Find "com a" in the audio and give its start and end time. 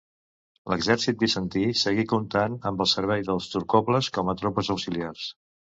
4.19-4.41